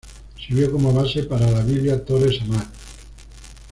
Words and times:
Sirvió 0.35 0.71
como 0.71 0.91
base 0.93 1.25
para 1.25 1.51
la 1.51 1.61
Biblia 1.61 2.03
Torres 2.03 2.41
Amat. 2.41 2.65